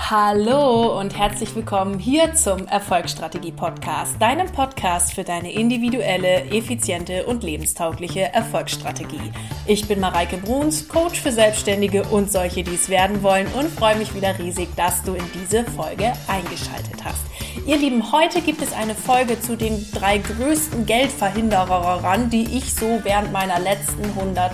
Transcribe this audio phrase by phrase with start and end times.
[0.00, 7.42] Hallo und herzlich willkommen hier zum Erfolgsstrategie Podcast, deinem Podcast für deine individuelle, effiziente und
[7.42, 9.20] lebenstaugliche Erfolgsstrategie.
[9.66, 13.96] Ich bin Mareike Bruns, Coach für Selbstständige und solche, die es werden wollen und freue
[13.96, 17.20] mich wieder riesig, dass du in diese Folge eingeschaltet hast.
[17.66, 23.00] Ihr Lieben, heute gibt es eine Folge zu den drei größten Geldverhinderern, die ich so
[23.02, 24.52] während meiner letzten 100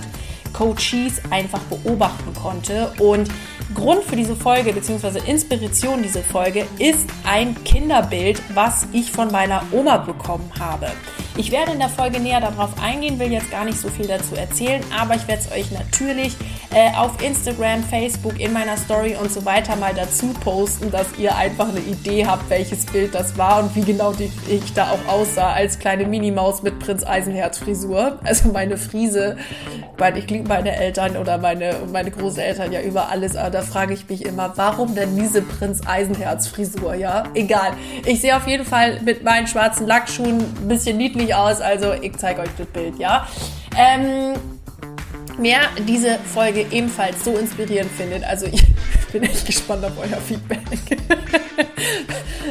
[0.55, 3.29] Coaches einfach beobachten konnte und
[3.73, 5.19] Grund für diese Folge bzw.
[5.29, 10.87] Inspiration dieser Folge ist ein Kinderbild, was ich von meiner Oma bekommen habe.
[11.37, 14.35] Ich werde in der Folge näher darauf eingehen, will jetzt gar nicht so viel dazu
[14.35, 16.33] erzählen, aber ich werde es euch natürlich
[16.73, 21.35] äh, auf Instagram, Facebook, in meiner Story und so weiter mal dazu posten, dass ihr
[21.35, 25.11] einfach eine Idee habt, welches Bild das war und wie genau die, ich da auch
[25.11, 28.17] aussah als kleine Minimaus mit Prinz Eisenherz Frisur.
[28.23, 29.35] Also meine Friese,
[29.97, 33.93] weil ich liebe meine Eltern oder meine, meine Großeltern ja über alles, aber da frage
[33.93, 37.25] ich mich immer, warum denn diese Prinz Eisenherz Frisur, ja?
[37.33, 37.73] Egal.
[38.05, 41.93] Ich sehe auf jeden Fall mit meinen schwarzen Lackschuhen ein bisschen niedlich nicht aus, also
[41.93, 43.27] ich zeige euch das Bild, ja.
[43.77, 44.33] Ähm,
[45.37, 48.63] wer diese Folge ebenfalls so inspirierend findet, also ich
[49.11, 50.61] bin echt gespannt auf euer Feedback,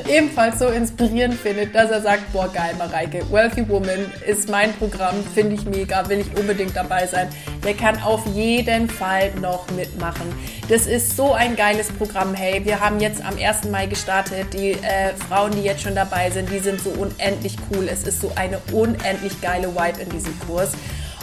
[0.09, 5.15] ebenfalls so inspirierend findet, dass er sagt, boah geil, Mareike, Wealthy Woman ist mein Programm,
[5.35, 7.29] finde ich mega, will ich unbedingt dabei sein.
[7.65, 10.33] Der kann auf jeden Fall noch mitmachen.
[10.69, 13.71] Das ist so ein geiles Programm, hey, wir haben jetzt am 1.
[13.71, 17.89] Mai gestartet, die äh, Frauen, die jetzt schon dabei sind, die sind so unendlich cool,
[17.91, 20.73] es ist so eine unendlich geile Vibe in diesem Kurs.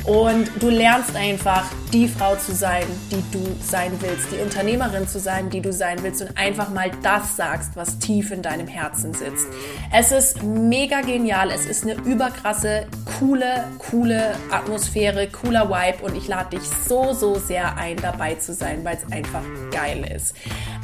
[0.05, 5.19] Und du lernst einfach, die Frau zu sein, die du sein willst, die Unternehmerin zu
[5.19, 9.13] sein, die du sein willst und einfach mal das sagst, was tief in deinem Herzen
[9.13, 9.47] sitzt.
[9.94, 12.88] Es ist mega genial, es ist eine überkrasse,
[13.19, 18.53] coole, coole Atmosphäre, cooler Vibe und ich lade dich so, so sehr ein, dabei zu
[18.53, 20.35] sein, weil es einfach geil ist.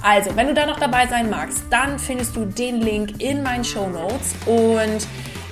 [0.04, 3.64] Also, wenn du da noch dabei sein magst, dann findest du den Link in meinen
[3.64, 5.08] Show Notes und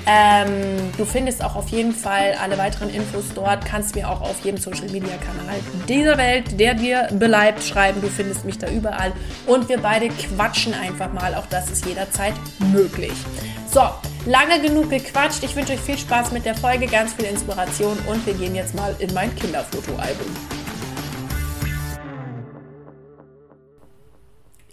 [0.07, 4.43] ähm, du findest auch auf jeden Fall alle weiteren Infos dort, kannst mir auch auf
[4.43, 5.55] jedem Social Media Kanal
[5.87, 8.01] dieser Welt, der dir beleibt, schreiben.
[8.01, 9.13] Du findest mich da überall
[9.47, 11.33] und wir beide quatschen einfach mal.
[11.35, 12.33] Auch das ist jederzeit
[12.71, 13.13] möglich.
[13.71, 13.81] So,
[14.25, 15.43] lange genug gequatscht.
[15.43, 18.75] Ich wünsche euch viel Spaß mit der Folge, ganz viel Inspiration und wir gehen jetzt
[18.75, 20.64] mal in mein Kinderfotoalbum.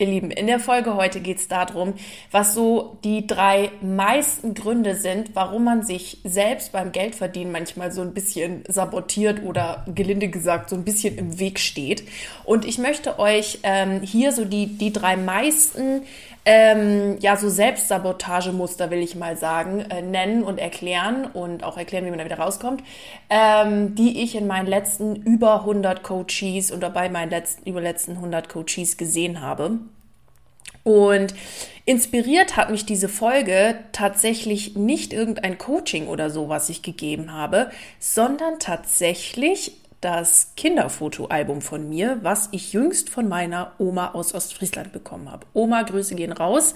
[0.03, 1.95] Ihr Lieben, in der Folge heute geht es darum,
[2.33, 8.01] was so die drei meisten Gründe sind, warum man sich selbst beim Geldverdienen manchmal so
[8.01, 12.03] ein bisschen sabotiert oder gelinde gesagt so ein bisschen im Weg steht.
[12.43, 16.03] Und ich möchte euch ähm, hier so die, die drei meisten
[16.45, 22.05] ähm, ja, so Selbstsabotagemuster, will ich mal sagen, äh, nennen und erklären und auch erklären,
[22.05, 22.83] wie man da wieder rauskommt,
[23.31, 28.13] ähm, die ich in meinen letzten über 100 Coaches und dabei meinen letzten, über letzten
[28.13, 29.79] 100 Coaches gesehen habe.
[30.85, 31.35] Und
[31.85, 37.71] inspiriert hat mich diese Folge tatsächlich nicht irgendein Coaching oder so, was ich gegeben habe,
[38.01, 45.31] sondern tatsächlich das Kinderfotoalbum von mir, was ich jüngst von meiner Oma aus Ostfriesland bekommen
[45.31, 45.47] habe.
[45.55, 46.75] Oma, Grüße gehen raus.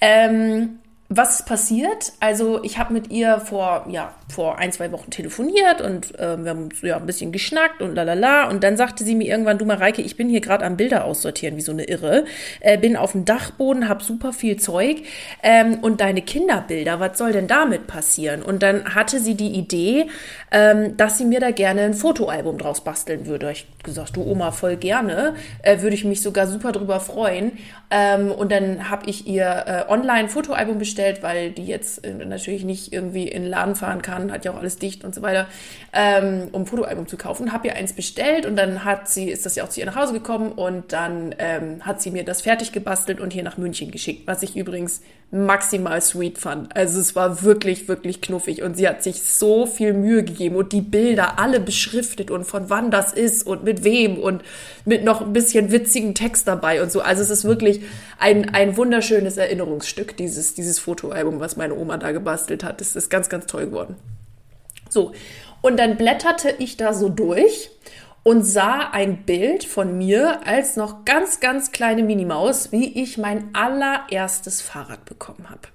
[0.00, 0.80] Ähm,
[1.16, 2.12] was ist passiert?
[2.20, 6.50] Also ich habe mit ihr vor, ja, vor ein, zwei Wochen telefoniert und äh, wir
[6.50, 8.48] haben ja, ein bisschen geschnackt und lalala.
[8.48, 11.56] Und dann sagte sie mir irgendwann, du Mareike, ich bin hier gerade am Bilder aussortieren,
[11.56, 12.24] wie so eine Irre.
[12.60, 15.02] Äh, bin auf dem Dachboden, hab super viel Zeug.
[15.42, 18.42] Ähm, und deine Kinderbilder, was soll denn damit passieren?
[18.42, 20.08] Und dann hatte sie die Idee,
[20.50, 23.52] ähm, dass sie mir da gerne ein Fotoalbum draus basteln würde.
[23.52, 25.34] Ich gesagt, du Oma, voll gerne.
[25.62, 27.52] Äh, würde ich mich sogar super drüber freuen.
[27.90, 32.14] Ähm, und dann habe ich ihr äh, online ein Fotoalbum bestellt, weil die jetzt äh,
[32.14, 35.22] natürlich nicht irgendwie in den Laden fahren kann, hat ja auch alles dicht und so
[35.22, 35.46] weiter,
[35.92, 37.52] ähm, um ein Fotoalbum zu kaufen.
[37.52, 39.96] Habe ihr eins bestellt und dann hat sie, ist das ja auch zu ihr nach
[39.96, 43.90] Hause gekommen und dann ähm, hat sie mir das fertig gebastelt und hier nach München
[43.90, 45.02] geschickt, was ich übrigens
[45.34, 46.76] maximal sweet fand.
[46.76, 50.72] Also es war wirklich, wirklich knuffig und sie hat sich so viel Mühe gegeben und
[50.72, 54.42] die Bilder alle beschriftet und von wann das ist und mit wem und
[54.84, 57.00] mit noch ein bisschen witzigen Text dabei und so.
[57.00, 57.80] Also es ist wirklich
[58.20, 62.80] ein, ein wunderschönes Erinnerungsstück, dieses, dieses Fotoalbum, was meine Oma da gebastelt hat.
[62.80, 63.96] Das ist ganz, ganz toll geworden.
[64.88, 65.12] So,
[65.62, 67.70] und dann blätterte ich da so durch
[68.24, 73.50] und sah ein Bild von mir als noch ganz, ganz kleine Minimaus, wie ich mein
[73.54, 75.68] allererstes Fahrrad bekommen habe.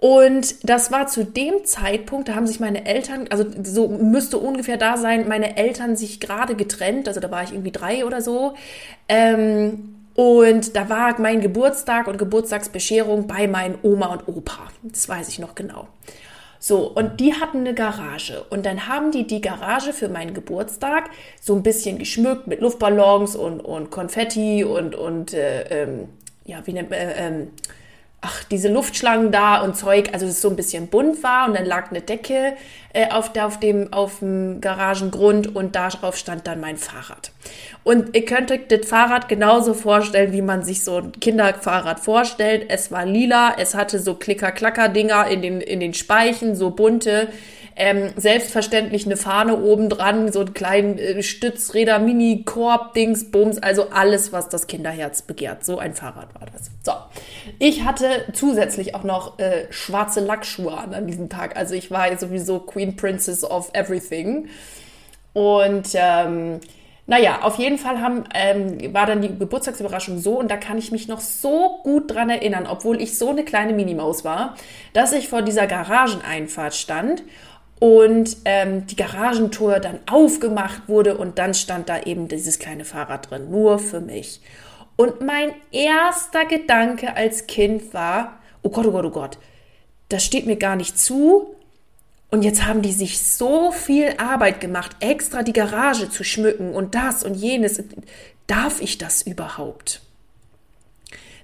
[0.00, 4.76] Und das war zu dem Zeitpunkt, da haben sich meine Eltern, also so müsste ungefähr
[4.76, 8.54] da sein, meine Eltern sich gerade getrennt, also da war ich irgendwie drei oder so.
[9.08, 14.68] Ähm, und da war mein Geburtstag und Geburtstagsbescherung bei meinen Oma und Opa.
[14.82, 15.88] Das weiß ich noch genau.
[16.66, 18.42] So, und die hatten eine Garage.
[18.48, 23.36] Und dann haben die die Garage für meinen Geburtstag so ein bisschen geschmückt mit Luftballons
[23.36, 26.08] und, und Konfetti und, und äh, ähm,
[26.46, 27.50] ja, wie nennt man, äh, ähm,
[28.24, 31.66] ach, diese Luftschlangen da und Zeug, also es so ein bisschen bunt war und dann
[31.66, 32.54] lag eine Decke
[32.94, 37.32] äh, auf, der, auf, dem, auf dem Garagengrund und darauf stand dann mein Fahrrad.
[37.82, 42.66] Und ihr könnt euch das Fahrrad genauso vorstellen, wie man sich so ein Kinderfahrrad vorstellt.
[42.68, 47.28] Es war lila, es hatte so Klicker-Klacker-Dinger in den, in den Speichen, so bunte
[47.76, 53.90] ähm, selbstverständlich eine Fahne oben dran, so einen kleinen äh, Stützräder, Mini-Korb, Dings, Bums, also
[53.90, 55.64] alles, was das Kinderherz begehrt.
[55.64, 56.70] So ein Fahrrad war das.
[56.82, 56.92] So.
[57.58, 61.56] Ich hatte zusätzlich auch noch äh, schwarze Lackschuhe an an diesem Tag.
[61.56, 64.48] Also ich war sowieso Queen Princess of Everything.
[65.32, 66.60] Und ähm,
[67.06, 70.90] naja, auf jeden Fall haben, ähm, war dann die Geburtstagsüberraschung so und da kann ich
[70.90, 74.54] mich noch so gut dran erinnern, obwohl ich so eine kleine Minimaus war,
[74.94, 77.22] dass ich vor dieser Garageneinfahrt stand
[77.80, 83.30] und ähm, die Garagentor dann aufgemacht wurde und dann stand da eben dieses kleine Fahrrad
[83.30, 84.40] drin, nur für mich.
[84.96, 89.38] Und mein erster Gedanke als Kind war, oh Gott, oh Gott, oh Gott,
[90.08, 91.54] das steht mir gar nicht zu.
[92.30, 96.94] Und jetzt haben die sich so viel Arbeit gemacht, extra die Garage zu schmücken und
[96.94, 97.82] das und jenes.
[98.46, 100.00] Darf ich das überhaupt?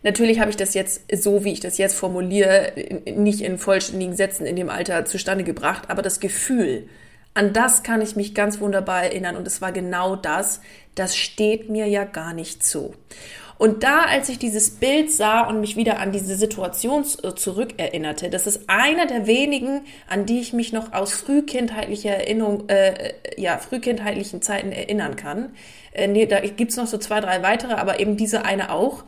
[0.02, 2.73] Natürlich habe ich das jetzt so, wie ich das jetzt formuliere,
[3.06, 6.88] nicht in vollständigen Sätzen in dem Alter zustande gebracht, aber das Gefühl,
[7.35, 10.61] an das kann ich mich ganz wunderbar erinnern und es war genau das,
[10.94, 12.94] das steht mir ja gar nicht zu.
[13.61, 18.31] Und da, als ich dieses Bild sah und mich wieder an diese Situation äh, zurückerinnerte,
[18.31, 23.58] das ist einer der wenigen, an die ich mich noch aus frühkindheitlicher Erinnerung, äh, ja,
[23.58, 25.50] frühkindheitlichen Zeiten erinnern kann.
[25.93, 29.05] Äh, nee, da gibt's noch so zwei, drei weitere, aber eben diese eine auch.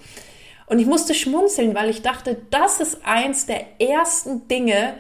[0.67, 4.95] Und ich musste schmunzeln, weil ich dachte, das ist eins der ersten Dinge,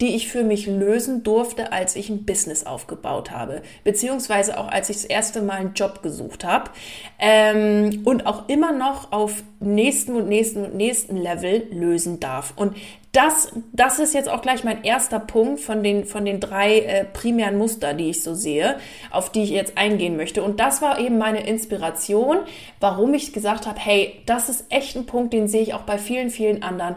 [0.00, 4.88] die ich für mich lösen durfte, als ich ein Business aufgebaut habe, beziehungsweise auch als
[4.88, 6.70] ich das erste Mal einen Job gesucht habe
[7.18, 12.54] ähm, und auch immer noch auf nächsten und nächsten und nächsten Level lösen darf.
[12.56, 12.76] Und
[13.12, 17.04] das, das ist jetzt auch gleich mein erster Punkt von den, von den drei äh,
[17.04, 18.76] primären Muster, die ich so sehe,
[19.10, 20.44] auf die ich jetzt eingehen möchte.
[20.44, 22.38] Und das war eben meine Inspiration,
[22.78, 25.98] warum ich gesagt habe, hey, das ist echt ein Punkt, den sehe ich auch bei
[25.98, 26.94] vielen, vielen anderen.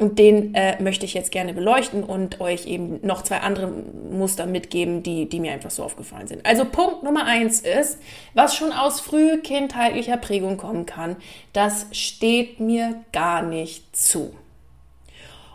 [0.00, 4.46] Und den äh, möchte ich jetzt gerne beleuchten und euch eben noch zwei andere Muster
[4.46, 6.46] mitgeben, die, die mir einfach so aufgefallen sind.
[6.46, 7.98] Also Punkt Nummer eins ist,
[8.32, 11.16] was schon aus frühkindheitlicher Prägung kommen kann,
[11.52, 14.32] das steht mir gar nicht zu.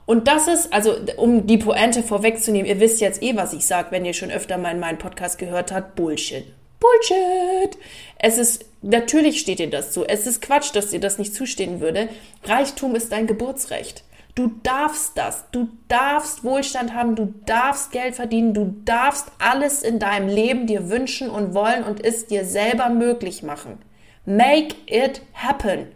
[0.06, 3.88] Und das ist, also um die Pointe vorwegzunehmen, ihr wisst jetzt eh, was ich sage,
[3.90, 6.46] wenn ihr schon öfter mal in meinen Podcast gehört habt, Bullshit.
[6.80, 7.80] Bullshit!
[8.20, 10.06] Es ist, natürlich steht dir das zu.
[10.06, 12.10] Es ist Quatsch, dass dir das nicht zustehen würde.
[12.44, 14.04] Reichtum ist dein Geburtsrecht.
[14.36, 15.46] Du darfst das.
[15.52, 17.16] Du darfst Wohlstand haben.
[17.16, 18.54] Du darfst Geld verdienen.
[18.54, 23.44] Du darfst alles in deinem Leben dir wünschen und wollen und es dir selber möglich
[23.44, 23.78] machen.
[24.26, 25.88] Make it happen.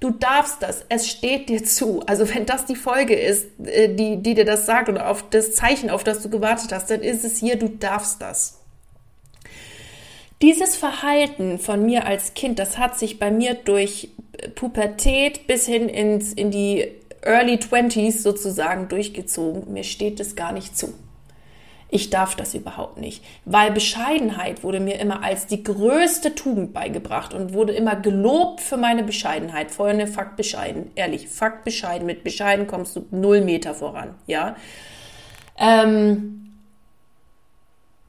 [0.00, 0.84] Du darfst das.
[0.88, 2.02] Es steht dir zu.
[2.06, 5.54] Also wenn das die Folge ist, äh, die, die dir das sagt oder auf das
[5.54, 8.58] Zeichen, auf das du gewartet hast, dann ist es hier, du darfst das.
[10.42, 14.10] Dieses Verhalten von mir als Kind, das hat sich bei mir durch
[14.54, 16.92] Pubertät bis hin ins, in die
[17.28, 19.72] Early Twenties sozusagen durchgezogen.
[19.72, 20.94] Mir steht es gar nicht zu.
[21.90, 27.32] Ich darf das überhaupt nicht, weil Bescheidenheit wurde mir immer als die größte Tugend beigebracht
[27.32, 29.70] und wurde immer gelobt für meine Bescheidenheit.
[29.70, 32.06] Vorher eine Fakt bescheiden, ehrlich, Fakt bescheiden.
[32.06, 34.56] Mit bescheiden kommst du null Meter voran, ja.
[35.58, 36.38] Ähm,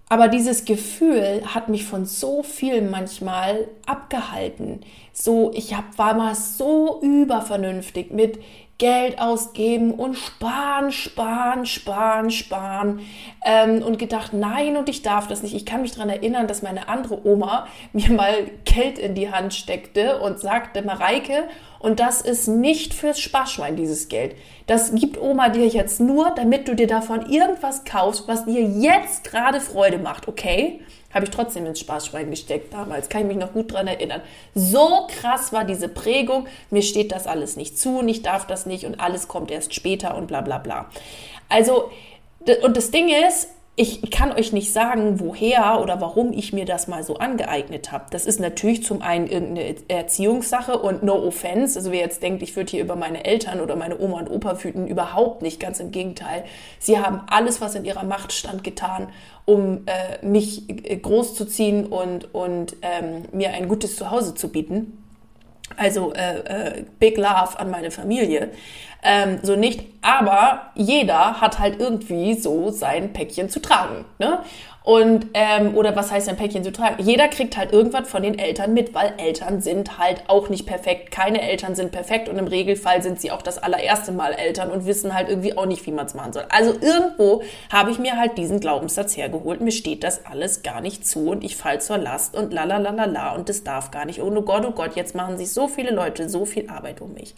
[0.10, 4.82] aber dieses Gefühl hat mich von so viel manchmal abgehalten.
[5.14, 8.40] So, ich hab, war mal so übervernünftig mit
[8.80, 13.02] Geld ausgeben und sparen, sparen, sparen, sparen
[13.46, 15.54] ähm, und gedacht, nein, und ich darf das nicht.
[15.54, 19.54] Ich kann mich daran erinnern, dass meine andere Oma mir mal Geld in die Hand
[19.54, 21.44] steckte und sagte, Mareike,
[21.80, 24.36] und das ist nicht fürs Sparschwein, dieses Geld.
[24.66, 29.26] Das gibt Oma dir jetzt nur, damit du dir davon irgendwas kaufst, was dir jetzt
[29.26, 30.80] gerade Freude macht, okay?
[31.14, 34.22] Habe ich trotzdem ins Spaßschwein gesteckt damals, kann ich mich noch gut dran erinnern.
[34.54, 38.66] So krass war diese Prägung, mir steht das alles nicht zu und ich darf das
[38.66, 40.90] nicht und alles kommt erst später und bla bla bla.
[41.50, 41.92] Also,
[42.64, 46.90] und das Ding ist, ich kann euch nicht sagen, woher oder warum ich mir das
[46.90, 48.08] mal so angeeignet habe.
[48.12, 51.80] Das ist natürlich zum einen irgendeine Erziehungssache und no offense.
[51.80, 54.62] Also wer jetzt denkt, ich würde hier über meine Eltern oder meine Oma und Opa
[54.66, 55.62] wüten, überhaupt nicht.
[55.62, 56.44] Ganz im Gegenteil.
[56.78, 59.08] Sie haben alles, was in ihrer Macht stand, getan,
[59.46, 65.09] um äh, mich äh, großzuziehen und, und ähm, mir ein gutes Zuhause zu bieten.
[65.78, 68.52] Also äh, äh, Big Love an meine Familie.
[69.02, 74.06] Ähm, so nicht, aber jeder hat halt irgendwie so sein Päckchen zu tragen.
[74.18, 74.40] Ne?
[74.90, 76.96] Und, ähm, oder was heißt ein Päckchen zu tragen?
[77.04, 81.12] Jeder kriegt halt irgendwas von den Eltern mit, weil Eltern sind halt auch nicht perfekt.
[81.12, 84.88] Keine Eltern sind perfekt und im Regelfall sind sie auch das allererste Mal Eltern und
[84.88, 86.46] wissen halt irgendwie auch nicht, wie man es machen soll.
[86.50, 89.62] Also irgendwo habe ich mir halt diesen Glaubenssatz hergeholt.
[89.62, 92.78] Mir steht das alles gar nicht zu und ich fall zur Last und la la
[92.78, 94.24] la la la und das darf gar nicht.
[94.24, 97.36] Oh Gott, oh Gott, jetzt machen sich so viele Leute so viel Arbeit um mich.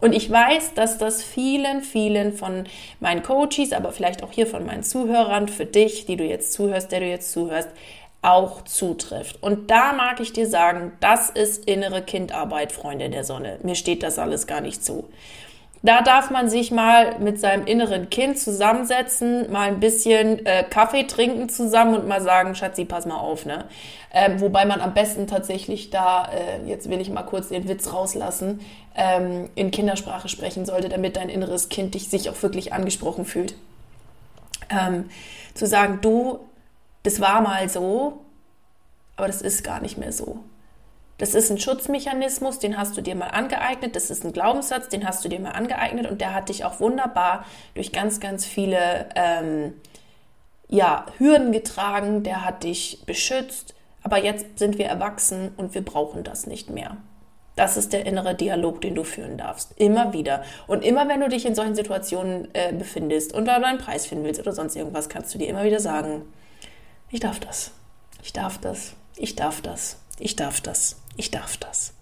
[0.00, 2.64] Und ich weiß, dass das vielen, vielen von
[3.00, 6.92] meinen Coaches, aber vielleicht auch hier von meinen Zuhörern, für dich, die du jetzt zuhörst,
[6.92, 7.70] der du jetzt zuhörst,
[8.22, 9.42] auch zutrifft.
[9.42, 13.58] Und da mag ich dir sagen, das ist innere Kindarbeit, Freunde der Sonne.
[13.62, 15.08] Mir steht das alles gar nicht zu.
[15.82, 21.04] Da darf man sich mal mit seinem inneren Kind zusammensetzen, mal ein bisschen äh, Kaffee
[21.04, 23.66] trinken zusammen und mal sagen, Schatzi, pass mal auf, ne?
[24.12, 27.92] Ähm, wobei man am besten tatsächlich da, äh, jetzt will ich mal kurz den Witz
[27.92, 28.60] rauslassen,
[28.96, 33.54] ähm, in Kindersprache sprechen sollte, damit dein inneres Kind dich sich auch wirklich angesprochen fühlt.
[34.70, 35.10] Ähm,
[35.54, 36.40] zu sagen, du,
[37.02, 38.20] das war mal so,
[39.16, 40.40] aber das ist gar nicht mehr so.
[41.18, 43.96] Das ist ein Schutzmechanismus, den hast du dir mal angeeignet.
[43.96, 46.78] Das ist ein Glaubenssatz, den hast du dir mal angeeignet und der hat dich auch
[46.80, 47.44] wunderbar
[47.74, 49.72] durch ganz, ganz viele ähm,
[50.68, 52.22] ja, Hürden getragen.
[52.22, 53.74] Der hat dich beschützt.
[54.02, 56.98] Aber jetzt sind wir erwachsen und wir brauchen das nicht mehr.
[57.56, 59.72] Das ist der innere Dialog, den du führen darfst.
[59.76, 60.44] Immer wieder.
[60.66, 64.24] Und immer, wenn du dich in solchen Situationen äh, befindest und da deinen Preis finden
[64.24, 66.22] willst oder sonst irgendwas, kannst du dir immer wieder sagen,
[67.10, 67.70] ich darf das.
[68.22, 68.92] Ich darf das.
[69.16, 69.96] Ich darf das.
[70.18, 71.92] Ich darf das ich darf das.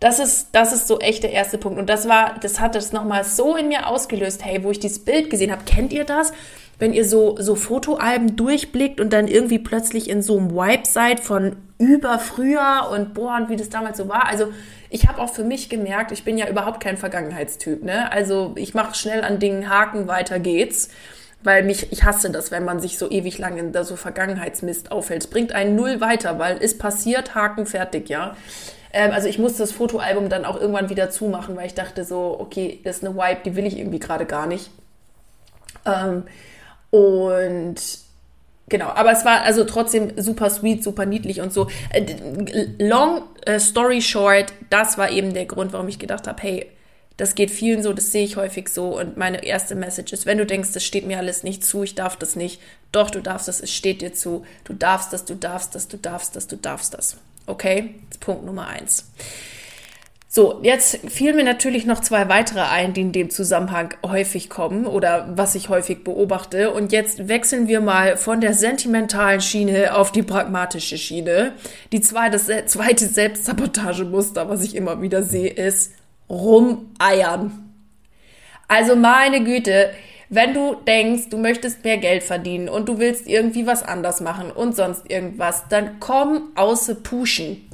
[0.00, 1.78] Das ist, das ist so echt der erste Punkt.
[1.78, 5.04] Und das war, das hat es nochmal so in mir ausgelöst, hey, wo ich dieses
[5.04, 5.62] Bild gesehen habe.
[5.64, 6.32] Kennt ihr das?
[6.80, 11.20] Wenn ihr so, so Fotoalben durchblickt und dann irgendwie plötzlich in so einem Wipe seid
[11.20, 14.26] von über früher und boah, und wie das damals so war.
[14.26, 14.52] Also
[14.90, 17.84] ich habe auch für mich gemerkt, ich bin ja überhaupt kein Vergangenheitstyp.
[17.84, 18.10] Ne?
[18.10, 20.88] Also ich mache schnell an Dingen Haken, weiter geht's
[21.44, 24.92] weil mich, ich hasse das, wenn man sich so ewig lang in der so Vergangenheitsmist
[24.92, 25.22] aufhält.
[25.22, 28.36] Es bringt einen null weiter, weil ist passiert, Haken fertig, ja.
[28.92, 32.36] Ähm, also ich musste das Fotoalbum dann auch irgendwann wieder zumachen, weil ich dachte so,
[32.38, 34.70] okay, das ist eine Wipe, die will ich irgendwie gerade gar nicht.
[35.84, 36.24] Ähm,
[36.90, 37.76] und
[38.68, 41.68] genau, aber es war also trotzdem super sweet, super niedlich und so.
[41.90, 42.04] Äh,
[42.78, 46.70] long äh, story short, das war eben der Grund, warum ich gedacht habe, hey,
[47.16, 48.98] das geht vielen so, das sehe ich häufig so.
[48.98, 51.94] Und meine erste Message ist, wenn du denkst, das steht mir alles nicht zu, ich
[51.94, 52.60] darf das nicht,
[52.92, 54.44] doch, du darfst das, es steht dir zu.
[54.64, 57.16] Du darfst das, du darfst das, du darfst das, du darfst das.
[57.46, 57.94] Okay?
[58.10, 59.10] Das Punkt Nummer eins.
[60.34, 64.86] So, jetzt fielen mir natürlich noch zwei weitere ein, die in dem Zusammenhang häufig kommen
[64.86, 66.70] oder was ich häufig beobachte.
[66.70, 71.52] Und jetzt wechseln wir mal von der sentimentalen Schiene auf die pragmatische Schiene.
[71.92, 75.92] Die zweite, zweite Selbstsabotagemuster, was ich immer wieder sehe, ist
[76.32, 77.74] rumeiern.
[78.66, 79.90] Also meine Güte,
[80.30, 84.50] wenn du denkst, du möchtest mehr Geld verdienen und du willst irgendwie was anders machen
[84.50, 87.68] und sonst irgendwas, dann komm außer Puschen.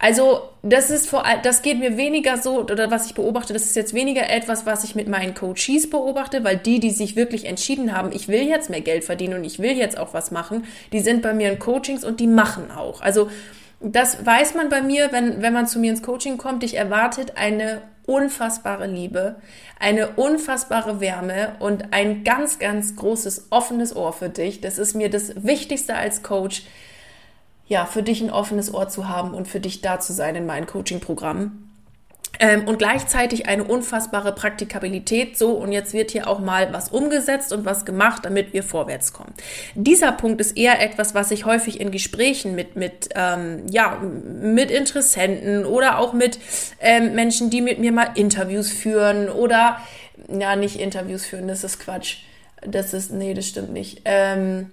[0.00, 3.66] Also, das ist vor allem, das geht mir weniger so, oder was ich beobachte, das
[3.66, 7.44] ist jetzt weniger etwas, was ich mit meinen Coaches beobachte, weil die, die sich wirklich
[7.44, 10.64] entschieden haben, ich will jetzt mehr Geld verdienen und ich will jetzt auch was machen,
[10.92, 13.00] die sind bei mir in Coachings und die machen auch.
[13.00, 13.30] Also,
[13.78, 17.36] das weiß man bei mir, wenn, wenn man zu mir ins Coaching kommt, dich erwartet
[17.36, 19.36] eine unfassbare Liebe,
[19.78, 24.60] eine unfassbare Wärme und ein ganz, ganz großes offenes Ohr für dich.
[24.60, 26.64] Das ist mir das Wichtigste als Coach,
[27.66, 30.46] ja, für dich ein offenes Ohr zu haben und für dich da zu sein in
[30.46, 31.71] meinem Coaching-Programm.
[32.42, 35.38] Ähm, und gleichzeitig eine unfassbare Praktikabilität.
[35.38, 39.12] So, und jetzt wird hier auch mal was umgesetzt und was gemacht, damit wir vorwärts
[39.12, 39.32] kommen.
[39.76, 44.72] Dieser Punkt ist eher etwas, was ich häufig in Gesprächen mit, mit, ähm, ja, mit
[44.72, 46.40] Interessenten oder auch mit
[46.80, 49.78] ähm, Menschen, die mit mir mal Interviews führen oder,
[50.26, 52.24] ja, nicht Interviews führen, das ist Quatsch.
[52.66, 54.02] Das ist, nee, das stimmt nicht.
[54.04, 54.72] Ähm,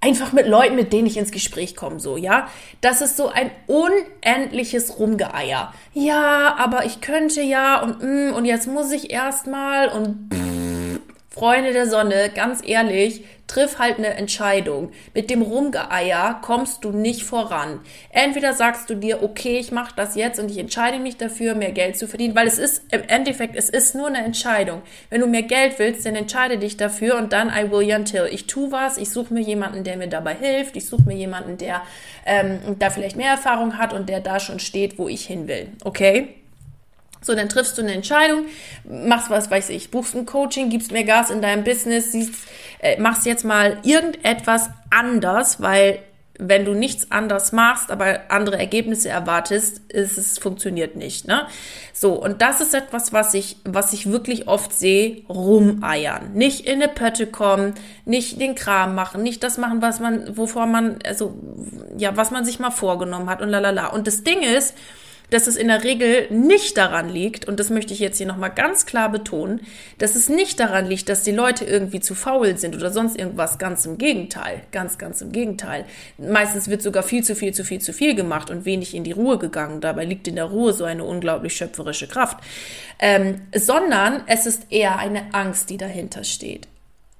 [0.00, 2.48] einfach mit Leuten, mit denen ich ins Gespräch komme, so, ja.
[2.80, 5.72] Das ist so ein unendliches Rumgeeier.
[5.92, 10.47] Ja, aber ich könnte ja und mm, und jetzt muss ich erstmal und pff,
[11.38, 14.90] Freunde der Sonne, ganz ehrlich, triff halt eine Entscheidung.
[15.14, 17.78] Mit dem Rumgeeier kommst du nicht voran.
[18.10, 21.70] Entweder sagst du dir, okay, ich mache das jetzt und ich entscheide mich dafür, mehr
[21.70, 24.82] Geld zu verdienen, weil es ist im Endeffekt, es ist nur eine Entscheidung.
[25.10, 28.26] Wenn du mehr Geld willst, dann entscheide dich dafür und dann I will until.
[28.32, 31.56] Ich tu was, ich suche mir jemanden, der mir dabei hilft, ich suche mir jemanden,
[31.56, 31.82] der
[32.26, 35.68] ähm, da vielleicht mehr Erfahrung hat und der da schon steht, wo ich hin will.
[35.84, 36.34] Okay?
[37.20, 38.44] So, dann triffst du eine Entscheidung,
[38.84, 42.34] machst was, weiß ich, buchst ein Coaching, gibst mehr Gas in deinem Business, siehst,
[42.80, 46.00] äh, machst jetzt mal irgendetwas anders, weil
[46.38, 51.26] wenn du nichts anderes machst, aber andere Ergebnisse erwartest, ist es funktioniert nicht.
[51.26, 51.46] Ne?
[51.92, 56.32] So, und das ist etwas, was ich, was ich wirklich oft sehe, rumeiern.
[56.34, 60.66] Nicht in eine Pötte kommen, nicht den Kram machen, nicht das machen, was man, wovor
[60.66, 61.34] man, also,
[61.96, 63.88] ja, was man sich mal vorgenommen hat und lalala.
[63.88, 64.74] Und das Ding ist,
[65.30, 68.52] dass es in der Regel nicht daran liegt, und das möchte ich jetzt hier nochmal
[68.52, 69.60] ganz klar betonen,
[69.98, 73.58] dass es nicht daran liegt, dass die Leute irgendwie zu faul sind oder sonst irgendwas.
[73.58, 74.62] Ganz im Gegenteil.
[74.72, 75.84] Ganz, ganz im Gegenteil.
[76.16, 79.12] Meistens wird sogar viel zu viel, zu viel, zu viel gemacht und wenig in die
[79.12, 79.80] Ruhe gegangen.
[79.80, 82.38] Dabei liegt in der Ruhe so eine unglaublich schöpferische Kraft.
[82.98, 86.68] Ähm, sondern es ist eher eine Angst, die dahinter steht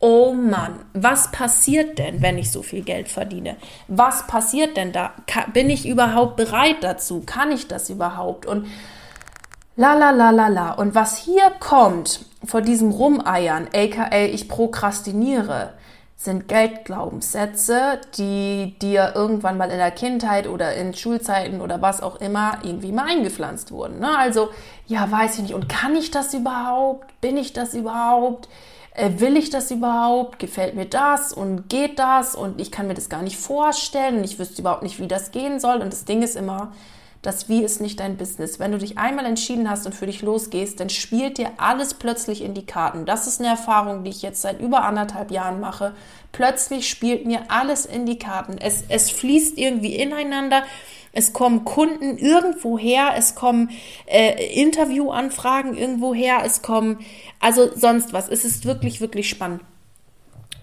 [0.00, 3.56] oh Mann, was passiert denn, wenn ich so viel Geld verdiene?
[3.88, 5.12] Was passiert denn da?
[5.52, 7.22] Bin ich überhaupt bereit dazu?
[7.26, 8.46] Kann ich das überhaupt?
[8.46, 8.66] Und
[9.76, 10.72] la la la la la.
[10.72, 15.72] Und was hier kommt vor diesem Rumeiern, aka ich prokrastiniere,
[16.20, 22.16] sind Geldglaubenssätze, die dir irgendwann mal in der Kindheit oder in Schulzeiten oder was auch
[22.20, 24.00] immer irgendwie mal eingepflanzt wurden.
[24.00, 24.18] Ne?
[24.18, 24.48] Also,
[24.88, 25.54] ja, weiß ich nicht.
[25.54, 27.20] Und kann ich das überhaupt?
[27.20, 28.48] Bin ich das überhaupt?
[28.94, 30.38] Äh, will ich das überhaupt?
[30.38, 32.34] Gefällt mir das und geht das?
[32.34, 35.30] Und ich kann mir das gar nicht vorstellen und ich wüsste überhaupt nicht, wie das
[35.30, 35.78] gehen soll.
[35.78, 36.72] Und das Ding ist immer,
[37.22, 38.60] das Wie ist nicht dein Business.
[38.60, 42.42] Wenn du dich einmal entschieden hast und für dich losgehst, dann spielt dir alles plötzlich
[42.42, 43.06] in die Karten.
[43.06, 45.94] Das ist eine Erfahrung, die ich jetzt seit über anderthalb Jahren mache.
[46.30, 48.56] Plötzlich spielt mir alles in die Karten.
[48.58, 50.62] Es, es fließt irgendwie ineinander
[51.18, 53.70] es kommen Kunden irgendwo her, es kommen
[54.06, 57.00] äh, Interviewanfragen irgendwo her, es kommen,
[57.40, 58.28] also sonst was.
[58.28, 59.62] Es ist wirklich, wirklich spannend.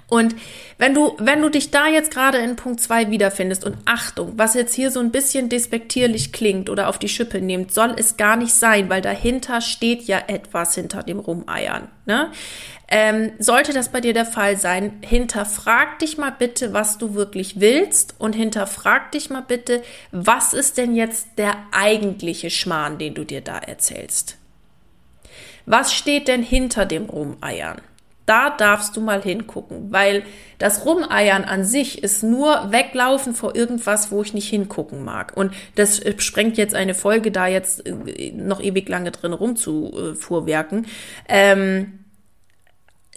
[0.07, 0.35] Und
[0.77, 4.53] wenn du, wenn du dich da jetzt gerade in Punkt 2 wiederfindest und Achtung, was
[4.53, 8.37] jetzt hier so ein bisschen despektierlich klingt oder auf die Schippe nimmt, soll es gar
[8.37, 11.89] nicht sein, weil dahinter steht ja etwas hinter dem Rumeiern.
[12.05, 12.31] Ne?
[12.87, 17.59] Ähm, sollte das bei dir der Fall sein, hinterfrag dich mal bitte, was du wirklich
[17.59, 23.23] willst und hinterfrag dich mal bitte, was ist denn jetzt der eigentliche Schmarrn, den du
[23.23, 24.37] dir da erzählst?
[25.65, 27.81] Was steht denn hinter dem Rumeiern?
[28.27, 30.23] Da darfst du mal hingucken, weil
[30.57, 35.33] das Rumeiern an sich ist nur weglaufen vor irgendwas, wo ich nicht hingucken mag.
[35.35, 40.87] Und das sprengt jetzt eine Folge, da jetzt äh, noch ewig lange drin rumzufuhrwerken.
[41.29, 42.04] Ähm,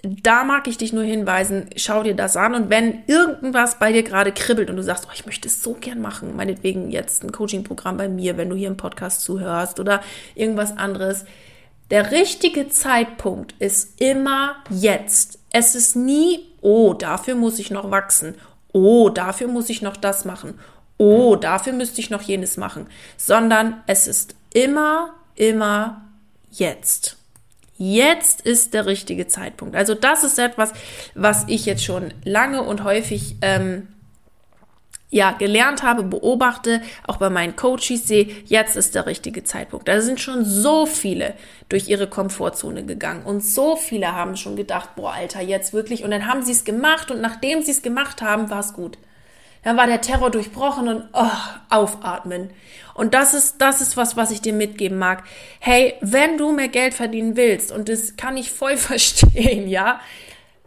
[0.01, 4.03] da mag ich dich nur hinweisen, schau dir das an und wenn irgendwas bei dir
[4.03, 7.33] gerade kribbelt und du sagst, oh, ich möchte es so gern machen, meinetwegen jetzt ein
[7.33, 10.01] Coaching-Programm bei mir, wenn du hier im Podcast zuhörst oder
[10.35, 11.25] irgendwas anderes,
[11.91, 15.39] der richtige Zeitpunkt ist immer jetzt.
[15.51, 18.35] Es ist nie, oh, dafür muss ich noch wachsen.
[18.71, 20.59] Oh, dafür muss ich noch das machen.
[20.97, 22.87] Oh, dafür müsste ich noch jenes machen.
[23.17, 26.05] Sondern es ist immer, immer
[26.51, 27.18] jetzt.
[27.81, 29.73] Jetzt ist der richtige Zeitpunkt.
[29.73, 30.73] Also das ist etwas,
[31.15, 33.87] was ich jetzt schon lange und häufig ähm,
[35.09, 39.87] ja, gelernt habe, beobachte, auch bei meinen Coaches sehe, jetzt ist der richtige Zeitpunkt.
[39.87, 41.35] Da sind schon so viele
[41.69, 46.03] durch ihre Komfortzone gegangen und so viele haben schon gedacht, boah, Alter, jetzt wirklich.
[46.03, 48.97] Und dann haben sie es gemacht und nachdem sie es gemacht haben, war es gut.
[49.63, 51.25] Dann war der Terror durchbrochen und oh,
[51.69, 52.49] aufatmen.
[52.93, 55.23] Und das ist, das ist was, was ich dir mitgeben mag.
[55.59, 59.99] Hey, wenn du mehr Geld verdienen willst, und das kann ich voll verstehen, ja,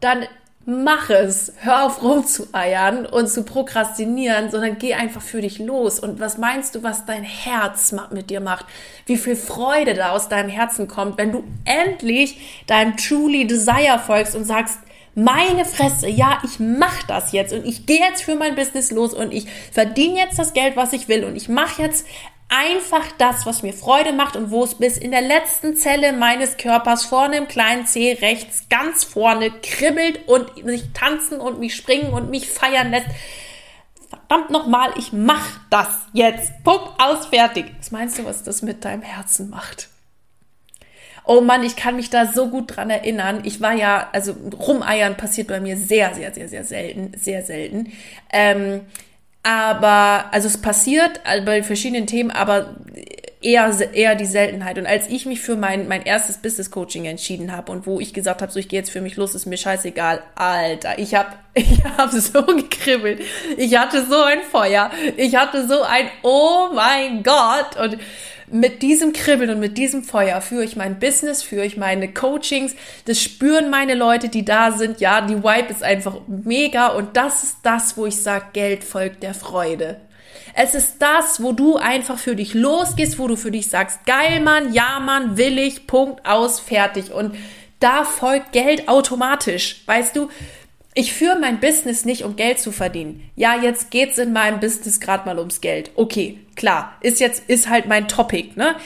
[0.00, 0.26] dann
[0.64, 1.52] mach es.
[1.61, 5.98] Hör auf rumzueiern und zu prokrastinieren, sondern geh einfach für dich los.
[5.98, 8.66] Und was meinst du, was dein Herz mit dir macht?
[9.07, 14.37] Wie viel Freude da aus deinem Herzen kommt, wenn du endlich deinem truly Desire folgst
[14.37, 14.78] und sagst,
[15.14, 19.12] meine Fresse, ja, ich mach das jetzt und ich gehe jetzt für mein Business los
[19.12, 22.07] und ich verdiene jetzt das Geld, was ich will und ich mache jetzt
[22.48, 26.59] einfach das, was mir Freude macht und wo es bis in der letzten Zelle meines
[26.59, 32.12] Körpers vorne im kleinen C rechts ganz vorne kribbelt und mich tanzen und mich springen
[32.12, 33.07] und mich feiern lässt.
[34.09, 36.53] Verdammt nochmal, ich mach das jetzt.
[36.62, 37.72] Punkt aus, fertig.
[37.79, 39.88] Was meinst du, was das mit deinem Herzen macht?
[41.24, 43.42] Oh Mann, ich kann mich da so gut dran erinnern.
[43.44, 47.92] Ich war ja, also Rumeiern passiert bei mir sehr, sehr, sehr, sehr selten, sehr selten.
[48.32, 48.80] Ähm,
[49.44, 52.76] aber, also es passiert bei verschiedenen Themen, aber
[53.42, 54.78] eher, eher die Seltenheit.
[54.78, 58.14] Und als ich mich für mein, mein erstes Business Coaching entschieden habe und wo ich
[58.14, 61.30] gesagt habe, so ich gehe jetzt für mich los, ist mir scheißegal, Alter, ich habe
[61.54, 63.20] ich hab so gekribbelt.
[63.56, 64.90] Ich hatte so ein Feuer.
[65.16, 67.76] Ich hatte so ein Oh mein Gott.
[67.82, 67.98] Und
[68.52, 72.74] mit diesem Kribbeln und mit diesem Feuer führe ich mein Business, führe ich meine Coachings.
[73.06, 75.00] Das spüren meine Leute, die da sind.
[75.00, 79.22] Ja, die Vibe ist einfach mega und das ist das, wo ich sage, Geld folgt
[79.22, 80.00] der Freude.
[80.54, 84.40] Es ist das, wo du einfach für dich losgehst, wo du für dich sagst, geil
[84.40, 87.10] Mann, ja Mann, will ich, Punkt aus, fertig.
[87.10, 87.34] Und
[87.80, 89.82] da folgt Geld automatisch.
[89.86, 90.28] Weißt du,
[90.94, 93.31] Ich führe mein Business nicht, um Geld zu verdienen.
[93.35, 95.90] Ja, jetzt geht's in meinem Business gerade mal ums Geld.
[95.94, 98.76] Okay, klar, ist jetzt ist halt mein Topic, ne?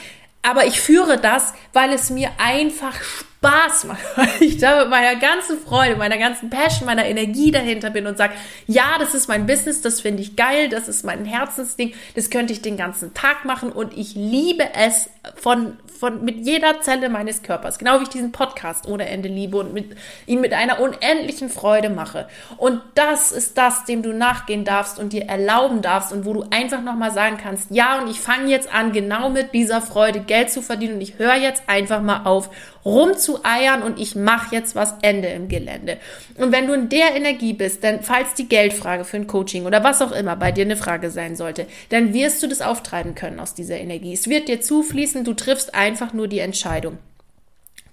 [0.41, 5.19] Aber ich führe das, weil es mir einfach Spaß macht, weil ich da mit meiner
[5.19, 8.33] ganzen Freude, meiner ganzen Passion, meiner Energie dahinter bin und sage,
[8.65, 12.53] ja, das ist mein Business, das finde ich geil, das ist mein Herzensding, das könnte
[12.53, 17.43] ich den ganzen Tag machen und ich liebe es von, von, mit jeder Zelle meines
[17.43, 17.79] Körpers.
[17.79, 21.89] Genau wie ich diesen Podcast ohne Ende liebe und mit, ihn mit einer unendlichen Freude
[21.89, 22.27] mache.
[22.57, 26.45] Und das ist das, dem du nachgehen darfst und dir erlauben darfst und wo du
[26.51, 30.51] einfach nochmal sagen kannst, ja, und ich fange jetzt an, genau mit dieser Freude Geld
[30.51, 32.49] zu verdienen und ich höre jetzt einfach mal auf,
[32.87, 35.97] rumzueiern und ich mache jetzt was Ende im Gelände.
[36.37, 39.83] Und wenn du in der Energie bist, dann falls die Geldfrage für ein Coaching oder
[39.83, 43.39] was auch immer bei dir eine Frage sein sollte, dann wirst du das auftreiben können
[43.39, 44.13] aus dieser Energie.
[44.13, 46.97] Es wird dir zufließen, du triffst einfach nur die Entscheidung.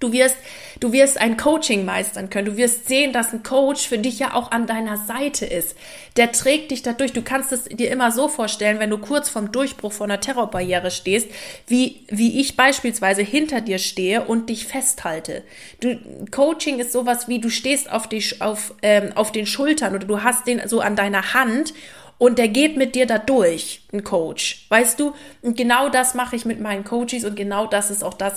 [0.04, 0.36] Du wirst,
[0.80, 2.44] du wirst ein Coaching meistern können.
[2.44, 5.74] Du wirst sehen, dass ein Coach für dich ja auch an deiner Seite ist.
[6.18, 7.14] Der trägt dich dadurch.
[7.14, 10.90] Du kannst es dir immer so vorstellen, wenn du kurz vom Durchbruch von einer Terrorbarriere
[10.90, 11.30] stehst,
[11.66, 15.42] wie, wie ich beispielsweise hinter dir stehe und dich festhalte.
[15.80, 15.98] Du,
[16.30, 20.22] Coaching ist sowas wie, du stehst auf, die, auf, ähm, auf den Schultern oder du
[20.22, 21.72] hast den so an deiner Hand
[22.18, 24.66] und der geht mit dir da durch, ein Coach.
[24.68, 25.14] Weißt du?
[25.40, 28.34] Und genau das mache ich mit meinen Coaches und genau das ist auch das,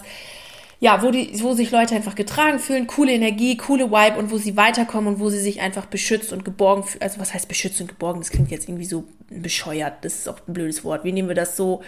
[0.79, 4.37] ja, wo, die, wo sich Leute einfach getragen fühlen, coole Energie, coole Vibe und wo
[4.37, 7.01] sie weiterkommen und wo sie sich einfach beschützt und geborgen fühlen.
[7.01, 8.19] Also was heißt beschützt und geborgen?
[8.19, 10.05] Das klingt jetzt irgendwie so bescheuert.
[10.05, 11.03] Das ist auch ein blödes Wort.
[11.03, 11.81] Wie nehmen wir das so?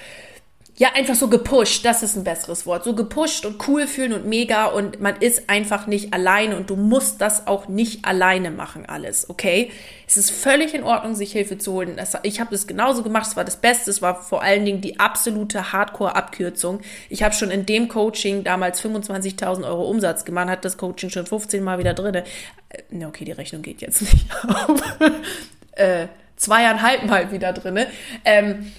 [0.79, 2.85] Ja, einfach so gepusht, das ist ein besseres Wort.
[2.85, 6.77] So gepusht und cool fühlen und mega und man ist einfach nicht alleine und du
[6.77, 9.71] musst das auch nicht alleine machen, alles, okay?
[10.07, 11.97] Es ist völlig in Ordnung, sich Hilfe zu holen.
[11.97, 14.79] Das, ich habe das genauso gemacht, es war das Beste, es war vor allen Dingen
[14.79, 16.79] die absolute Hardcore-Abkürzung.
[17.09, 21.25] Ich habe schon in dem Coaching damals 25.000 Euro Umsatz gemacht, hat das Coaching schon
[21.25, 22.15] 15 Mal wieder drin.
[22.15, 24.81] Äh, okay, die Rechnung geht jetzt nicht auf.
[25.73, 27.85] äh, zweieinhalb Mal wieder drin.
[28.23, 28.71] Ähm,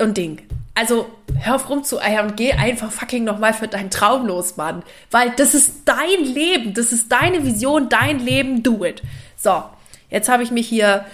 [0.00, 0.42] und Ding.
[0.74, 1.10] Also
[1.40, 4.82] hör auf rumzueiern und geh einfach fucking nochmal für deinen Traum los, Mann.
[5.10, 9.02] Weil das ist dein Leben, das ist deine Vision, dein Leben, do it.
[9.36, 9.62] So,
[10.08, 11.04] jetzt habe ich mich hier,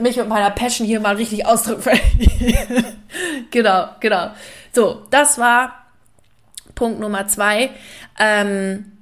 [0.00, 1.98] mich mit meiner Passion hier mal richtig ausdrücken.
[3.50, 4.30] genau, genau.
[4.72, 5.84] So, das war
[6.74, 7.70] Punkt Nummer zwei.
[8.18, 8.92] Ähm,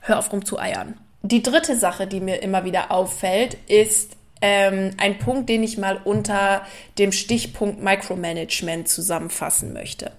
[0.00, 0.98] hör auf rumzueiern.
[1.22, 6.00] Die dritte Sache, die mir immer wieder auffällt, ist, ähm, ein Punkt, den ich mal
[6.04, 6.62] unter
[6.98, 10.12] dem Stichpunkt Micromanagement zusammenfassen möchte.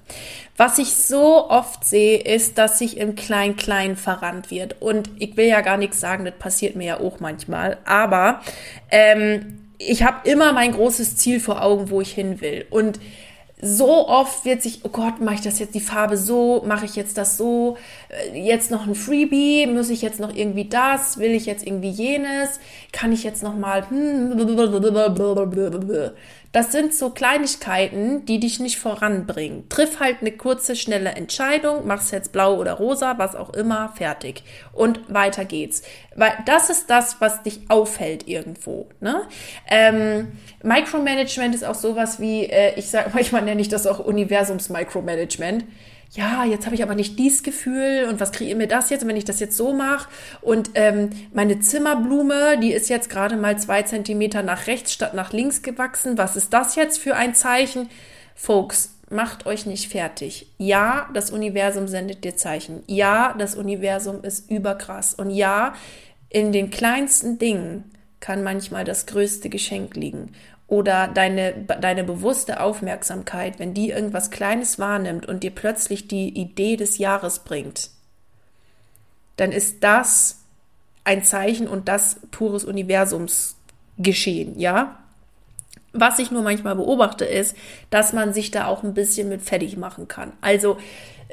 [0.57, 4.81] Was ich so oft sehe, ist, dass sich im Klein-Klein verrannt wird.
[4.81, 7.77] Und ich will ja gar nichts sagen, das passiert mir ja auch manchmal.
[7.85, 8.41] Aber
[8.91, 12.65] ähm, ich habe immer mein großes Ziel vor Augen, wo ich hin will.
[12.69, 12.99] Und
[13.61, 16.95] so oft wird sich, oh Gott, mache ich das jetzt die Farbe so, mache ich
[16.95, 21.31] jetzt das so, äh, jetzt noch ein Freebie, muss ich jetzt noch irgendwie das, will
[21.31, 22.59] ich jetzt irgendwie jenes,
[22.93, 24.37] kann ich jetzt noch mal, hm,
[26.51, 29.69] das sind so Kleinigkeiten, die dich nicht voranbringen.
[29.69, 34.43] Triff halt eine kurze, schnelle Entscheidung, mach's jetzt blau oder rosa, was auch immer, fertig.
[34.73, 35.83] Und weiter geht's.
[36.15, 38.87] Weil das ist das, was dich aufhält irgendwo.
[38.99, 39.21] Ne?
[39.69, 40.31] Ähm,
[40.63, 45.65] Micromanagement ist auch sowas wie, äh, ich sage manchmal nenne ich das auch Universums-Micromanagement
[46.11, 49.15] ja, jetzt habe ich aber nicht dies Gefühl und was kreiert mir das jetzt, wenn
[49.15, 50.09] ich das jetzt so mache?
[50.41, 55.33] Und ähm, meine Zimmerblume, die ist jetzt gerade mal zwei Zentimeter nach rechts statt nach
[55.33, 56.17] links gewachsen.
[56.17, 57.89] Was ist das jetzt für ein Zeichen?
[58.33, 60.47] Folks, macht euch nicht fertig.
[60.57, 62.81] Ja, das Universum sendet dir Zeichen.
[62.87, 65.13] Ja, das Universum ist überkrass.
[65.13, 65.73] Und ja,
[66.29, 67.83] in den kleinsten Dingen
[68.19, 70.31] kann manchmal das größte Geschenk liegen
[70.69, 76.77] oder deine, deine bewusste Aufmerksamkeit, wenn die irgendwas Kleines wahrnimmt und dir plötzlich die Idee
[76.77, 77.89] des Jahres bringt,
[79.35, 80.39] dann ist das
[81.03, 83.55] ein Zeichen und das pures Universums
[83.97, 84.99] geschehen, ja?
[85.91, 87.55] Was ich nur manchmal beobachte, ist,
[87.89, 90.33] dass man sich da auch ein bisschen mit fertig machen kann.
[90.39, 90.77] Also,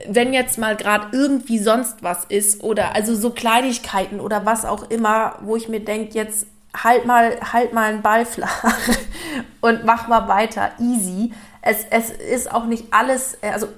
[0.09, 4.89] wenn jetzt mal gerade irgendwie sonst was ist oder also so Kleinigkeiten oder was auch
[4.91, 6.47] immer, wo ich mir denke, jetzt
[6.83, 8.65] halt mal, halt mal einen Ball flach
[9.61, 11.33] und mach mal weiter, easy.
[11.63, 13.69] Es, es ist auch nicht alles, äh, also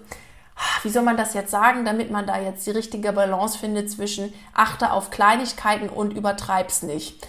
[0.83, 4.33] wie soll man das jetzt sagen, damit man da jetzt die richtige Balance findet zwischen
[4.55, 7.27] achte auf Kleinigkeiten und übertreib's nicht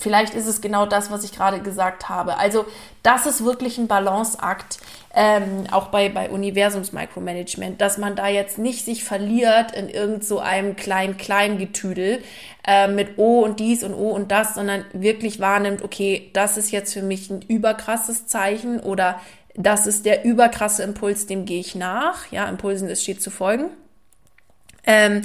[0.00, 2.38] vielleicht ist es genau das, was ich gerade gesagt habe.
[2.38, 2.66] Also
[3.02, 4.78] das ist wirklich ein Balanceakt,
[5.14, 10.38] ähm, auch bei, bei Universums-Micromanagement, dass man da jetzt nicht sich verliert in irgend so
[10.38, 12.22] einem kleinen Kleingetüdel
[12.66, 16.70] äh, mit O und dies und O und das, sondern wirklich wahrnimmt, okay, das ist
[16.70, 19.20] jetzt für mich ein überkrasses Zeichen oder
[19.54, 22.30] das ist der überkrasse Impuls, dem gehe ich nach.
[22.30, 23.70] Ja, Impulsen ist steht zu folgen.
[24.86, 25.22] Ähm,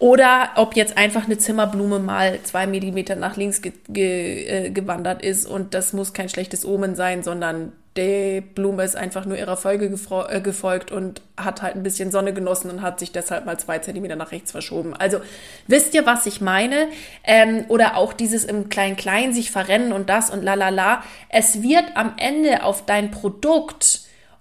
[0.00, 5.22] Oder ob jetzt einfach eine Zimmerblume mal zwei Millimeter nach links ge ge äh, gewandert
[5.22, 9.58] ist und das muss kein schlechtes Omen sein, sondern die Blume ist einfach nur ihrer
[9.58, 9.94] Folge
[10.30, 13.78] äh, gefolgt und hat halt ein bisschen Sonne genossen und hat sich deshalb mal zwei
[13.80, 14.94] Zentimeter nach rechts verschoben.
[14.94, 15.20] Also
[15.66, 16.88] wisst ihr, was ich meine?
[17.22, 21.04] Ähm, oder auch dieses im Klein-Klein sich verrennen und das und la la la.
[21.28, 24.00] Es wird am Ende auf dein Produkt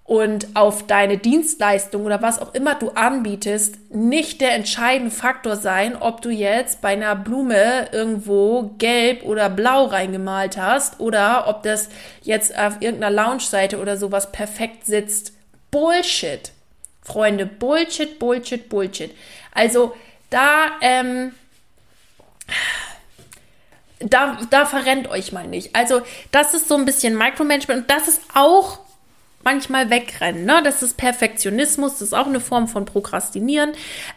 [0.09, 5.95] und auf deine Dienstleistung oder was auch immer du anbietest, nicht der entscheidende Faktor sein,
[5.95, 11.89] ob du jetzt bei einer Blume irgendwo gelb oder blau reingemalt hast oder ob das
[12.23, 15.33] jetzt auf irgendeiner Lounge-Seite oder sowas perfekt sitzt.
[15.69, 16.53] Bullshit.
[17.03, 19.15] Freunde, Bullshit, Bullshit, Bullshit.
[19.53, 19.95] Also
[20.31, 21.33] da, ähm,
[23.99, 25.75] da, da verrennt euch mal nicht.
[25.75, 28.79] Also das ist so ein bisschen Micromanagement und das ist auch
[29.43, 30.45] manchmal wegrennen.
[30.45, 30.61] Ne?
[30.63, 33.71] Das ist Perfektionismus, das ist auch eine Form von Prokrastinieren.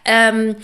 [0.05, 0.57] Ähm,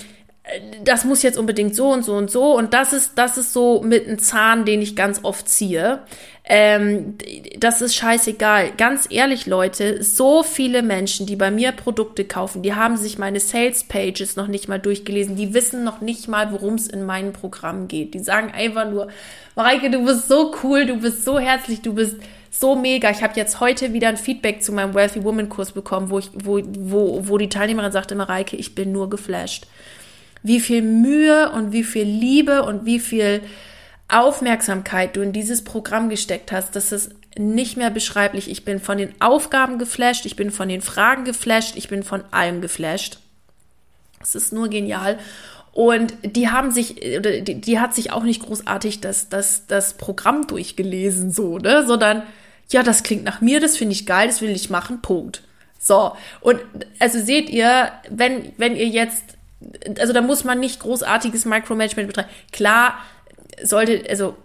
[0.82, 2.56] das muss jetzt unbedingt so und so und so.
[2.56, 6.00] Und das ist, das ist so mit einem Zahn, den ich ganz oft ziehe.
[6.44, 7.18] Ähm,
[7.58, 8.72] das ist scheißegal.
[8.78, 13.40] Ganz ehrlich, Leute, so viele Menschen, die bei mir Produkte kaufen, die haben sich meine
[13.40, 15.36] Sales Pages noch nicht mal durchgelesen.
[15.36, 18.14] Die wissen noch nicht mal, worum es in meinem Programm geht.
[18.14, 19.08] Die sagen einfach nur,
[19.54, 22.16] Mareike, du bist so cool, du bist so herzlich, du bist
[22.50, 23.10] so mega.
[23.10, 26.30] Ich habe jetzt heute wieder ein Feedback zu meinem Wealthy Woman Kurs bekommen, wo, ich,
[26.34, 29.66] wo, wo, wo die Teilnehmerin sagte, Mareike, ich bin nur geflasht.
[30.42, 33.42] Wie viel Mühe und wie viel Liebe und wie viel
[34.08, 38.50] Aufmerksamkeit du in dieses Programm gesteckt hast, das ist nicht mehr beschreiblich.
[38.50, 42.24] Ich bin von den Aufgaben geflasht, ich bin von den Fragen geflasht, ich bin von
[42.30, 43.18] allem geflasht.
[44.20, 45.18] Es ist nur genial.
[45.78, 50.44] Und die haben sich, die, die hat sich auch nicht großartig das, das, das Programm
[50.48, 51.86] durchgelesen, so, ne?
[51.86, 52.24] Sondern
[52.68, 55.44] ja, das klingt nach mir, das finde ich geil, das will ich machen, Punkt.
[55.78, 56.58] So, und
[56.98, 59.22] also seht ihr, wenn, wenn ihr jetzt,
[60.00, 62.28] also da muss man nicht großartiges Micromanagement betreiben.
[62.50, 62.98] Klar,
[63.62, 64.36] sollte, also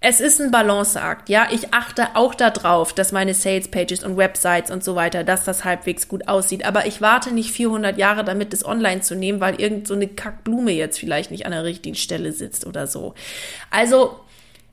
[0.00, 1.48] es ist ein Balanceakt, ja.
[1.50, 5.64] Ich achte auch darauf, dass meine Sales Pages und Websites und so weiter, dass das
[5.64, 6.64] halbwegs gut aussieht.
[6.64, 10.06] Aber ich warte nicht 400 Jahre damit, das online zu nehmen, weil irgend so eine
[10.06, 13.14] Kackblume jetzt vielleicht nicht an der richtigen Stelle sitzt oder so.
[13.70, 14.20] Also,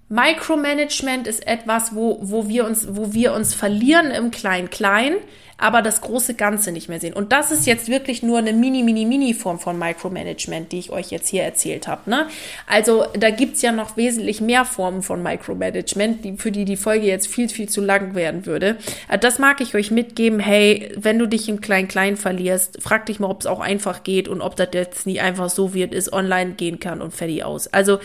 [0.09, 5.15] Micromanagement ist etwas, wo, wo, wir uns, wo wir uns verlieren im Klein-Klein,
[5.57, 7.13] aber das große Ganze nicht mehr sehen.
[7.13, 10.91] Und das ist jetzt wirklich nur eine mini, mini, mini Form von Micromanagement, die ich
[10.91, 12.09] euch jetzt hier erzählt habe.
[12.09, 12.27] Ne?
[12.67, 17.07] Also da gibt's ja noch wesentlich mehr Formen von Micromanagement, die, für die die Folge
[17.07, 18.77] jetzt viel, viel zu lang werden würde.
[19.07, 20.39] Äh, das mag ich euch mitgeben.
[20.39, 24.27] Hey, wenn du dich im Klein-Klein verlierst, frag dich mal, ob es auch einfach geht
[24.27, 27.67] und ob das jetzt nie einfach so wird, ist, online gehen kann und fertig aus.
[27.67, 27.99] Also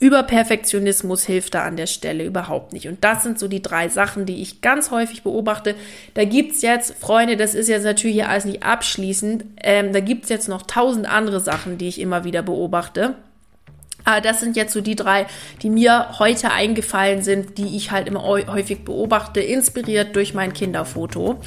[0.00, 2.86] Überperfektionismus hilft da an der Stelle überhaupt nicht.
[2.86, 5.74] Und das sind so die drei Sachen, die ich ganz häufig beobachte.
[6.14, 10.28] Da gibt's jetzt, Freunde, das ist jetzt natürlich hier alles nicht abschließend, ähm, da gibt's
[10.28, 13.16] jetzt noch tausend andere Sachen, die ich immer wieder beobachte.
[14.04, 15.26] Aber das sind jetzt so die drei,
[15.62, 21.40] die mir heute eingefallen sind, die ich halt immer häufig beobachte, inspiriert durch mein Kinderfoto.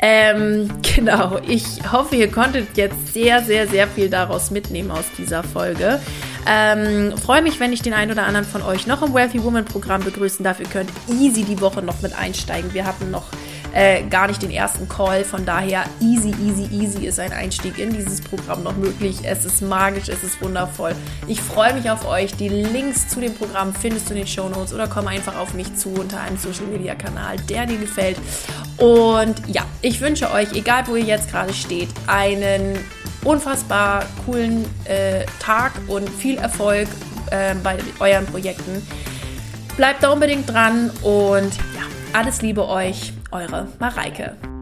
[0.00, 5.44] Ähm, genau, ich hoffe, ihr konntet jetzt sehr, sehr, sehr viel daraus mitnehmen aus dieser
[5.44, 6.00] Folge.
[6.46, 9.64] Ähm, Freue mich, wenn ich den einen oder anderen von euch noch im Wealthy Woman
[9.64, 10.60] Programm begrüßen darf.
[10.60, 12.72] Ihr könnt easy die Woche noch mit einsteigen.
[12.74, 13.26] Wir hatten noch
[13.72, 15.24] äh, gar nicht den ersten Call.
[15.24, 19.18] Von daher easy, easy, easy ist ein Einstieg in dieses Programm noch möglich.
[19.22, 20.94] Es ist magisch, es ist wundervoll.
[21.26, 22.34] Ich freue mich auf euch.
[22.34, 25.54] Die Links zu dem Programm findest du in den Show Notes oder komm einfach auf
[25.54, 28.18] mich zu unter einem Social Media Kanal, der dir gefällt.
[28.76, 32.78] Und ja, ich wünsche euch, egal wo ihr jetzt gerade steht, einen
[33.24, 36.88] unfassbar coolen äh, Tag und viel Erfolg
[37.30, 38.86] äh, bei euren Projekten.
[39.76, 44.59] Bleibt da unbedingt dran und ja, alles Liebe euch, eure Mareike.